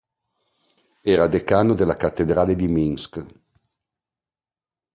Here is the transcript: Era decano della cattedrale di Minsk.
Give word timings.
Era 1.03 1.27
decano 1.27 1.75
della 1.75 1.93
cattedrale 1.95 2.55
di 2.55 2.67
Minsk. 2.67 3.23